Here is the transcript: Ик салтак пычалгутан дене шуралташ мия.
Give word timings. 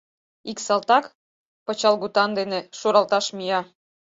Ик 0.49 0.57
салтак 0.65 1.05
пычалгутан 1.65 2.29
дене 2.39 2.59
шуралташ 2.79 3.25
мия. 3.37 3.61